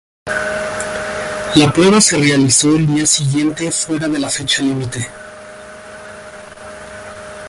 [1.53, 5.07] La prueba se realizó el día siguiente, fuera de la fecha límite.